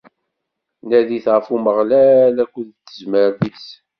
[0.87, 3.65] Nadit ɣef Umeɣlal akked tezmert-is!